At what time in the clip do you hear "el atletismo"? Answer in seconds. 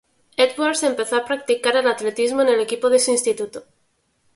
1.77-2.41